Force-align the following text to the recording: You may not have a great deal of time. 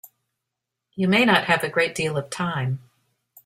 You 0.95 1.07
may 1.07 1.25
not 1.25 1.43
have 1.45 1.63
a 1.63 1.69
great 1.69 1.93
deal 1.93 2.17
of 2.17 2.31
time. 2.31 2.79